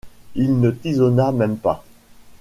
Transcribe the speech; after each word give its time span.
Il 0.33 0.59
ne 0.59 0.71
tisonna 0.71 1.31
même 1.31 1.57
pas. 1.57 1.83